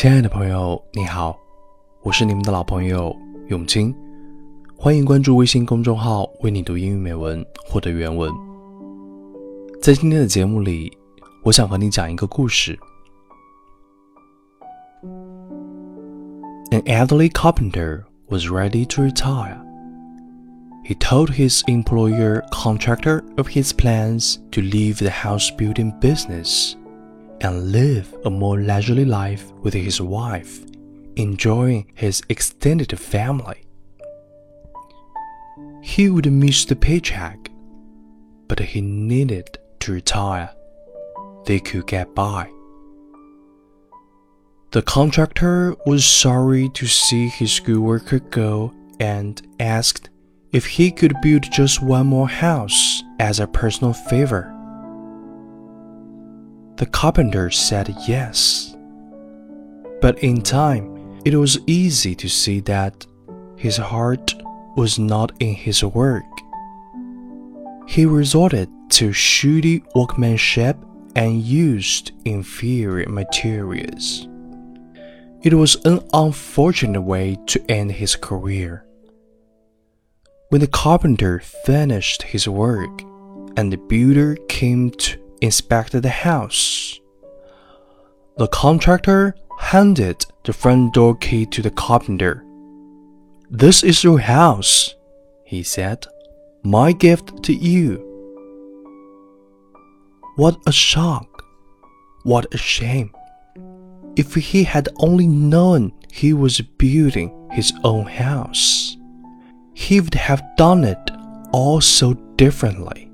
[0.00, 1.38] 亲爱的朋友，你好，
[2.02, 3.14] 我是你们的老朋友
[3.48, 3.94] 永清，
[4.76, 8.30] 欢迎关注微信公众号“为你读英语美文”，获得原文。
[9.80, 10.92] 在今天的节目里，
[11.42, 12.78] 我想和你讲一个故事。
[16.70, 19.58] An elderly carpenter was ready to retire.
[20.84, 26.74] He told his employer contractor of his plans to leave the house building business
[27.41, 30.59] and live a more leisurely life with his wife,
[31.15, 33.65] enjoying his extended family.
[35.81, 37.49] He would miss the paycheck,
[38.47, 40.51] but he needed to retire.
[41.45, 42.49] They could get by.
[44.71, 50.09] The contractor was sorry to see his good worker go and asked
[50.53, 54.55] if he could build just one more house as a personal favor.
[56.81, 58.75] The carpenter said yes.
[60.01, 63.05] But in time, it was easy to see that
[63.55, 64.33] his heart
[64.75, 66.25] was not in his work.
[67.87, 70.75] He resorted to shoddy workmanship
[71.15, 74.27] and used inferior materials.
[75.43, 78.87] It was an unfortunate way to end his career.
[80.49, 83.03] When the carpenter finished his work
[83.55, 86.99] and the builder came to inspected the house.
[88.37, 92.45] The contractor handed the front door key to the carpenter.
[93.49, 94.95] This is your house,
[95.43, 96.07] he said.
[96.63, 98.07] My gift to you.
[100.35, 101.43] What a shock!
[102.23, 103.11] What a shame!
[104.15, 108.95] If he had only known he was building his own house,
[109.73, 111.11] he would have done it
[111.51, 113.11] all so differently.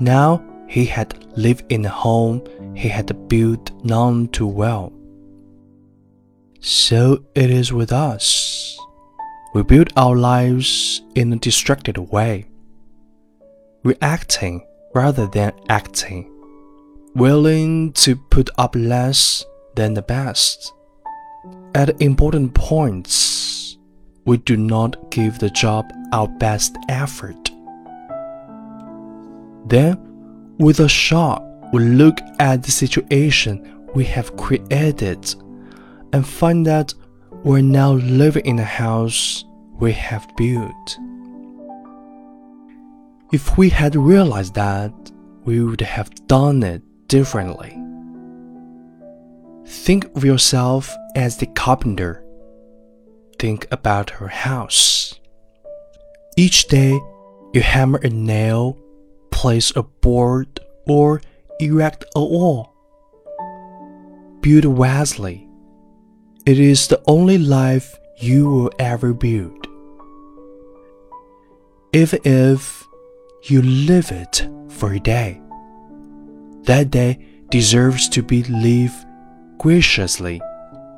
[0.00, 2.40] Now he had lived in a home
[2.74, 4.90] he had built none too well.
[6.60, 8.78] So it is with us.
[9.52, 12.46] We build our lives in a distracted way,
[13.84, 16.32] reacting rather than acting,
[17.14, 20.72] willing to put up less than the best.
[21.74, 23.76] At important points,
[24.24, 27.50] we do not give the job our best effort.
[29.66, 30.11] Then
[30.58, 31.42] with a shock,
[31.72, 35.34] we look at the situation we have created
[36.12, 36.94] and find that
[37.44, 39.44] we're now living in a house
[39.80, 40.98] we have built.
[43.32, 44.92] If we had realized that,
[45.44, 47.76] we would have done it differently.
[49.66, 52.24] Think of yourself as the carpenter.
[53.38, 55.18] Think about her house.
[56.36, 57.00] Each day,
[57.52, 58.78] you hammer a nail
[59.42, 61.20] place a board or
[61.58, 62.72] erect a wall.
[64.40, 65.48] Build wisely.
[66.46, 69.66] It is the only life you will ever build.
[71.92, 72.86] Even if
[73.42, 75.42] you live it for a day,
[76.70, 77.18] that day
[77.50, 79.04] deserves to be lived
[79.58, 80.40] graciously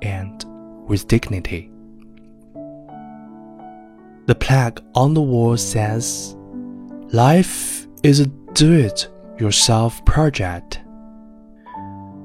[0.00, 0.46] and
[0.88, 1.70] with dignity.
[4.24, 6.34] The plaque on the wall says,
[7.12, 10.80] Life is a do it yourself project.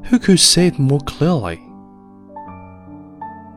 [0.05, 1.61] Who could say it more clearly?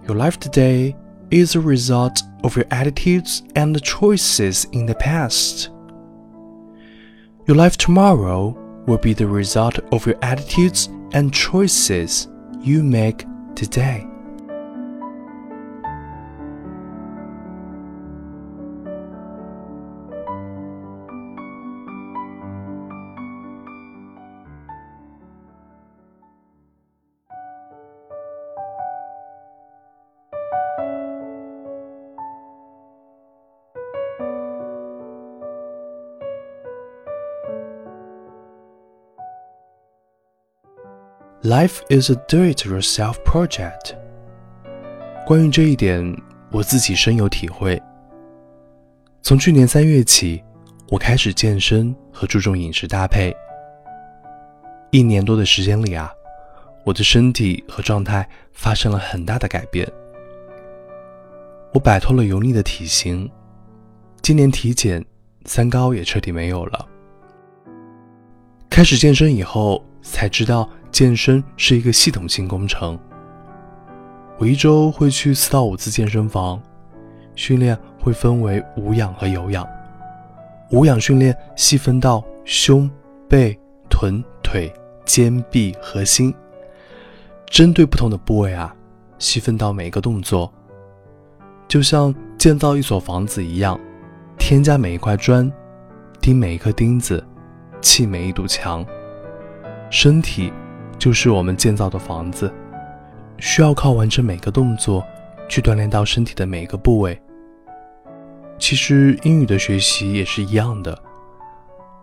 [0.07, 0.97] Your life today
[1.31, 5.71] is a result of your attitudes and choices in the past.
[7.47, 12.29] Your life tomorrow will be the result of your attitudes and choices
[12.61, 14.08] you make today.
[41.49, 43.95] Life is a do-it-yourself project。
[45.27, 46.15] 关于这一点，
[46.51, 47.83] 我自己深有体会。
[49.23, 50.45] 从去年三月起，
[50.91, 53.35] 我开始健身和注重饮食搭配。
[54.91, 56.13] 一年多的时间里啊，
[56.85, 59.91] 我的身体和状态发生了很大的改变。
[61.73, 63.27] 我摆脱了油腻的体型，
[64.21, 65.03] 今年体检
[65.47, 66.87] 三高也彻底没有了。
[68.69, 70.69] 开始健身以后，才知道。
[70.99, 72.99] 健身是一个系统性工程。
[74.37, 76.61] 我一周会去四到五次健身房，
[77.37, 79.65] 训练会分为无氧和有氧。
[80.73, 82.91] 无氧训练细分到胸、
[83.29, 83.57] 背、
[83.89, 84.73] 臀、腿、
[85.05, 86.33] 肩、臂、核心；
[87.47, 88.75] 针对不同的部位啊，
[89.21, 90.53] 细分到每一个动作，
[91.69, 93.79] 就像建造一所房子一样，
[94.37, 95.49] 添加每一块砖，
[96.21, 97.25] 钉每一颗钉子，
[97.81, 98.85] 砌每一堵墙。
[99.91, 100.53] 身体
[100.99, 102.53] 就是我们建造的房子，
[103.39, 105.05] 需要靠完成每个动作，
[105.49, 107.19] 去锻炼到身体的每一个部位。
[108.59, 111.01] 其实英语的学习也是一样的，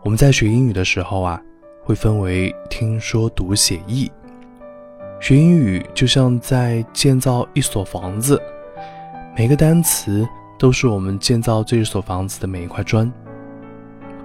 [0.03, 1.41] 我们在学英语的时候啊，
[1.83, 4.09] 会分为听说读写译。
[5.19, 8.41] 学英语就像在建造一所房子，
[9.35, 10.25] 每个单词
[10.57, 13.11] 都是我们建造这所房子的每一块砖。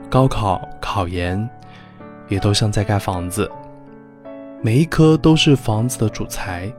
[0.08, 1.49] 高考考研
[2.28, 3.50] 也都像在盖房子，
[4.62, 6.73] 每一颗都是房子的主材。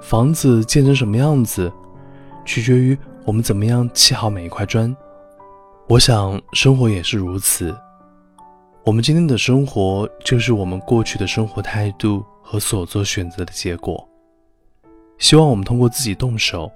[0.00, 1.72] 房子建成什么样子，
[2.44, 2.98] 取决于。
[3.24, 4.92] 我们怎么样砌好每一块砖？
[5.86, 7.72] 我想生活也是如此。
[8.84, 14.04] 我们今天的生活就是我们过去的生活态度和所做选择的结果。
[15.18, 16.68] 希望我们通过自己动手，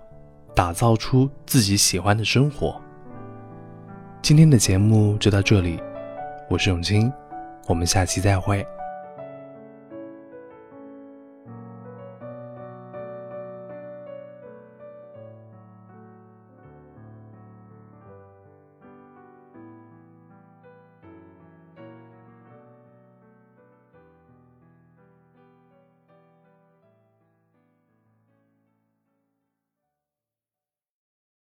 [0.54, 2.80] 打造出自己喜欢的生活。
[4.22, 5.82] 今天的节目就到这里，
[6.48, 7.12] 我是永清，
[7.66, 8.64] 我们下期再会。